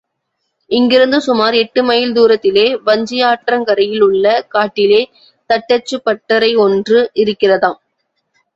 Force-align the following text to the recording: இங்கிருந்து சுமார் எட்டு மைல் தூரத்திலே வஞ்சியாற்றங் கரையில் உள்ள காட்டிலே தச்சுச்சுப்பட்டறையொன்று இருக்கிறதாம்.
இங்கிருந்து 0.69 1.17
சுமார் 1.21 1.53
எட்டு 1.53 1.81
மைல் 1.83 2.13
தூரத்திலே 2.15 2.65
வஞ்சியாற்றங் 2.87 3.67
கரையில் 3.69 4.01
உள்ள 4.01 4.25
காட்டிலே 4.47 5.01
தச்சுச்சுப்பட்டறையொன்று 5.49 6.99
இருக்கிறதாம். 7.23 7.79